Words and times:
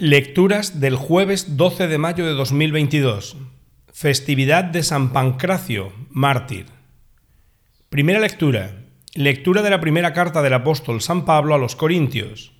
Lecturas 0.00 0.78
del 0.78 0.94
jueves 0.94 1.56
12 1.56 1.88
de 1.88 1.98
mayo 1.98 2.24
de 2.24 2.34
2022. 2.34 3.36
Festividad 3.92 4.62
de 4.62 4.84
San 4.84 5.12
Pancracio, 5.12 5.92
mártir. 6.08 6.66
Primera 7.88 8.20
lectura. 8.20 8.76
Lectura 9.14 9.60
de 9.62 9.70
la 9.70 9.80
primera 9.80 10.12
carta 10.12 10.40
del 10.40 10.54
apóstol 10.54 11.00
San 11.00 11.24
Pablo 11.24 11.56
a 11.56 11.58
los 11.58 11.74
Corintios. 11.74 12.52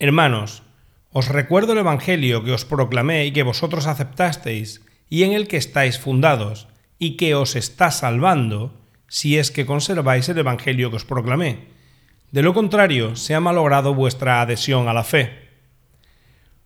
Hermanos, 0.00 0.64
os 1.12 1.28
recuerdo 1.28 1.74
el 1.74 1.78
Evangelio 1.78 2.42
que 2.42 2.50
os 2.50 2.64
proclamé 2.64 3.24
y 3.24 3.30
que 3.30 3.44
vosotros 3.44 3.86
aceptasteis, 3.86 4.84
y 5.08 5.22
en 5.22 5.34
el 5.34 5.46
que 5.46 5.58
estáis 5.58 6.00
fundados, 6.00 6.66
y 6.98 7.16
que 7.16 7.36
os 7.36 7.54
está 7.54 7.92
salvando, 7.92 8.80
si 9.06 9.38
es 9.38 9.52
que 9.52 9.64
conserváis 9.64 10.28
el 10.28 10.38
Evangelio 10.38 10.90
que 10.90 10.96
os 10.96 11.04
proclamé. 11.04 11.68
De 12.32 12.42
lo 12.42 12.52
contrario, 12.52 13.14
se 13.14 13.36
ha 13.36 13.40
malogrado 13.40 13.94
vuestra 13.94 14.40
adhesión 14.40 14.88
a 14.88 14.92
la 14.92 15.04
fe. 15.04 15.51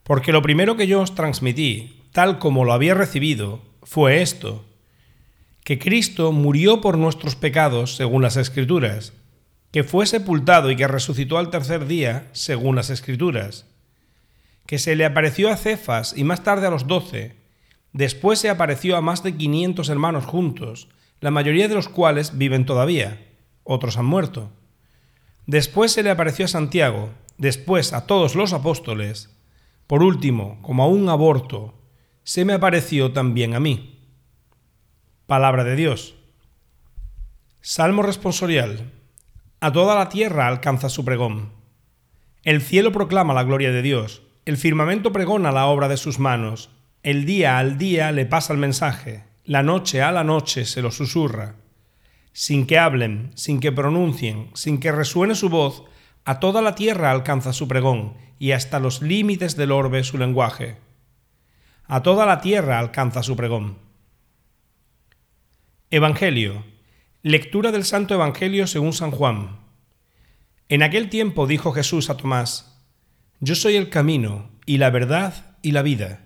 Porque 0.06 0.30
lo 0.30 0.40
primero 0.40 0.76
que 0.76 0.86
yo 0.86 1.00
os 1.00 1.16
transmití, 1.16 2.04
tal 2.12 2.38
como 2.38 2.64
lo 2.64 2.72
había 2.72 2.94
recibido, 2.94 3.60
fue 3.82 4.22
esto, 4.22 4.64
que 5.64 5.80
Cristo 5.80 6.30
murió 6.30 6.80
por 6.80 6.96
nuestros 6.96 7.34
pecados 7.34 7.96
según 7.96 8.22
las 8.22 8.36
Escrituras, 8.36 9.14
que 9.72 9.82
fue 9.82 10.06
sepultado 10.06 10.70
y 10.70 10.76
que 10.76 10.86
resucitó 10.86 11.38
al 11.38 11.50
tercer 11.50 11.88
día 11.88 12.28
según 12.30 12.76
las 12.76 12.88
Escrituras, 12.88 13.66
que 14.64 14.78
se 14.78 14.94
le 14.94 15.04
apareció 15.04 15.50
a 15.50 15.56
Cefas 15.56 16.14
y 16.16 16.22
más 16.22 16.44
tarde 16.44 16.68
a 16.68 16.70
los 16.70 16.86
doce, 16.86 17.34
después 17.92 18.38
se 18.38 18.48
apareció 18.48 18.96
a 18.96 19.00
más 19.00 19.24
de 19.24 19.34
quinientos 19.34 19.88
hermanos 19.88 20.24
juntos, 20.24 20.86
la 21.20 21.32
mayoría 21.32 21.66
de 21.66 21.74
los 21.74 21.88
cuales 21.88 22.38
viven 22.38 22.64
todavía, 22.64 23.26
otros 23.64 23.96
han 23.96 24.06
muerto. 24.06 24.52
Después 25.46 25.90
se 25.90 26.04
le 26.04 26.10
apareció 26.10 26.44
a 26.44 26.48
Santiago, 26.48 27.10
después 27.38 27.92
a 27.92 28.06
todos 28.06 28.36
los 28.36 28.52
apóstoles, 28.52 29.35
por 29.86 30.02
último, 30.02 30.58
como 30.62 30.82
a 30.82 30.88
un 30.88 31.08
aborto, 31.08 31.74
se 32.24 32.44
me 32.44 32.54
apareció 32.54 33.12
también 33.12 33.54
a 33.54 33.60
mí. 33.60 34.00
Palabra 35.26 35.64
de 35.64 35.76
Dios. 35.76 36.14
Salmo 37.60 38.02
responsorial. 38.02 38.92
A 39.60 39.72
toda 39.72 39.94
la 39.94 40.08
tierra 40.08 40.48
alcanza 40.48 40.88
su 40.88 41.04
pregón. 41.04 41.52
El 42.42 42.62
cielo 42.62 42.92
proclama 42.92 43.34
la 43.34 43.42
gloria 43.42 43.72
de 43.72 43.82
Dios, 43.82 44.22
el 44.44 44.56
firmamento 44.56 45.12
pregona 45.12 45.50
la 45.50 45.66
obra 45.66 45.88
de 45.88 45.96
sus 45.96 46.20
manos, 46.20 46.70
el 47.02 47.24
día 47.24 47.58
al 47.58 47.78
día 47.78 48.12
le 48.12 48.26
pasa 48.26 48.52
el 48.52 48.58
mensaje, 48.60 49.24
la 49.44 49.62
noche 49.64 50.02
a 50.02 50.12
la 50.12 50.22
noche 50.22 50.64
se 50.64 50.82
lo 50.82 50.92
susurra. 50.92 51.56
Sin 52.32 52.66
que 52.66 52.78
hablen, 52.78 53.32
sin 53.34 53.58
que 53.58 53.72
pronuncien, 53.72 54.50
sin 54.54 54.78
que 54.78 54.92
resuene 54.92 55.34
su 55.34 55.48
voz, 55.48 55.84
a 56.26 56.40
toda 56.40 56.60
la 56.60 56.74
tierra 56.74 57.12
alcanza 57.12 57.52
su 57.52 57.68
pregón, 57.68 58.14
y 58.40 58.50
hasta 58.50 58.80
los 58.80 59.00
límites 59.00 59.56
del 59.56 59.70
orbe 59.70 60.02
su 60.02 60.18
lenguaje. 60.18 60.76
A 61.86 62.02
toda 62.02 62.26
la 62.26 62.40
tierra 62.40 62.80
alcanza 62.80 63.22
su 63.22 63.36
pregón. 63.36 63.78
Evangelio. 65.88 66.64
Lectura 67.22 67.70
del 67.70 67.84
Santo 67.84 68.12
Evangelio 68.12 68.66
según 68.66 68.92
San 68.92 69.12
Juan. 69.12 69.60
En 70.68 70.82
aquel 70.82 71.10
tiempo 71.10 71.46
dijo 71.46 71.70
Jesús 71.70 72.10
a 72.10 72.16
Tomás, 72.16 72.76
Yo 73.38 73.54
soy 73.54 73.76
el 73.76 73.88
camino, 73.88 74.50
y 74.66 74.78
la 74.78 74.90
verdad, 74.90 75.56
y 75.62 75.70
la 75.70 75.82
vida. 75.82 76.22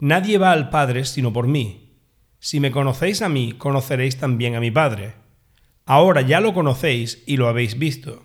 Nadie 0.00 0.36
va 0.36 0.52
al 0.52 0.68
Padre 0.68 1.06
sino 1.06 1.32
por 1.32 1.46
mí. 1.46 1.96
Si 2.40 2.60
me 2.60 2.70
conocéis 2.70 3.22
a 3.22 3.30
mí, 3.30 3.52
conoceréis 3.52 4.18
también 4.18 4.54
a 4.54 4.60
mi 4.60 4.70
Padre. 4.70 5.14
Ahora 5.86 6.20
ya 6.20 6.40
lo 6.40 6.52
conocéis 6.52 7.22
y 7.26 7.38
lo 7.38 7.48
habéis 7.48 7.78
visto. 7.78 8.23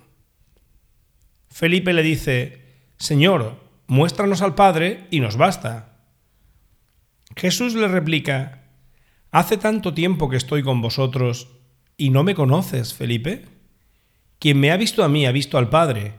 Felipe 1.49 1.93
le 1.93 2.03
dice, 2.03 2.85
Señor, 2.97 3.59
muéstranos 3.87 4.41
al 4.41 4.55
Padre 4.55 5.07
y 5.09 5.19
nos 5.19 5.35
basta. 5.35 5.97
Jesús 7.35 7.75
le 7.75 7.87
replica, 7.87 8.59
Hace 9.31 9.57
tanto 9.57 9.93
tiempo 9.93 10.27
que 10.27 10.37
estoy 10.37 10.63
con 10.63 10.81
vosotros 10.81 11.49
y 11.97 12.09
no 12.09 12.23
me 12.23 12.33
conoces, 12.33 12.95
Felipe. 12.95 13.45
Quien 14.39 14.59
me 14.59 14.71
ha 14.71 14.77
visto 14.77 15.03
a 15.03 15.09
mí 15.09 15.27
ha 15.27 15.31
visto 15.31 15.57
al 15.59 15.69
Padre. 15.69 16.13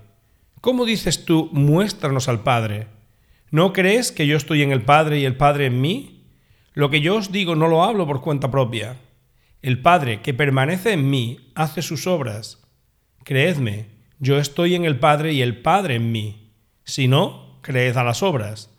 ¿Cómo 0.61 0.85
dices 0.85 1.25
tú, 1.25 1.49
muéstranos 1.53 2.29
al 2.29 2.43
Padre? 2.43 2.87
¿No 3.51 3.73
crees 3.73 4.13
que 4.13 4.29
yo 4.29 4.37
estoy 4.37 4.63
en 4.63 4.71
el 4.71 4.83
Padre 4.83 5.19
y 5.19 5.25
el 5.25 5.37
Padre 5.37 5.67
en 5.67 5.81
mí? 5.81 6.27
Lo 6.73 6.89
que 6.89 7.01
yo 7.01 7.17
os 7.17 7.33
digo 7.33 7.57
no 7.57 7.67
lo 7.67 7.83
hablo 7.83 8.07
por 8.07 8.21
cuenta 8.21 8.51
propia. 8.51 8.97
El 9.61 9.83
Padre 9.83 10.23
que 10.23 10.35
permanece 10.35 10.93
en 10.93 11.11
mí 11.11 11.51
hace 11.57 11.83
sus 11.83 12.07
obras. 12.07 12.63
Creedme, 13.25 13.87
yo 14.21 14.39
estoy 14.39 14.75
en 14.75 14.85
el 14.85 14.99
Padre 14.99 15.33
y 15.33 15.41
el 15.41 15.63
Padre 15.63 15.95
en 15.95 16.13
mí. 16.13 16.53
Si 16.85 17.09
no, 17.09 17.59
creed 17.63 17.97
a 17.97 18.05
las 18.05 18.23
obras. 18.23 18.71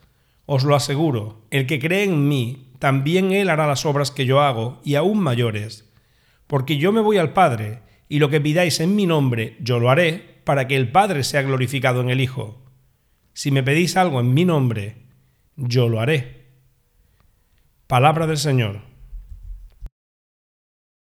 Os 0.46 0.64
lo 0.64 0.76
aseguro, 0.76 1.48
el 1.50 1.66
que 1.66 1.80
cree 1.80 2.04
en 2.04 2.28
mí, 2.28 2.72
también 2.78 3.32
él 3.32 3.50
hará 3.50 3.66
las 3.66 3.86
obras 3.86 4.12
que 4.12 4.28
yo 4.28 4.42
hago, 4.42 4.80
y 4.84 4.96
aún 4.96 5.20
mayores. 5.20 5.92
Porque 6.46 6.78
yo 6.78 6.92
me 6.92 7.02
voy 7.02 7.18
al 7.18 7.34
Padre, 7.34 7.80
y 8.08 8.20
lo 8.20 8.30
que 8.30 8.40
pidáis 8.40 8.80
en 8.82 8.96
mi 8.96 9.08
nombre, 9.08 9.58
yo 9.60 9.80
lo 9.80 9.90
haré, 9.90 10.42
para 10.44 10.68
que 10.68 10.76
el 10.76 10.92
Padre 10.92 11.24
sea 11.24 11.42
glorificado 11.42 12.02
en 12.02 12.12
el 12.12 12.22
Hijo. 12.22 12.62
Si 13.34 13.50
me 13.50 13.64
pedís 13.64 13.98
algo 13.98 14.20
en 14.20 14.36
mi 14.36 14.46
nombre, 14.46 15.08
yo 15.56 15.90
lo 15.90 16.02
haré. 16.02 16.50
Palabra 17.88 18.28
del 18.28 18.38
Señor. 18.38 18.91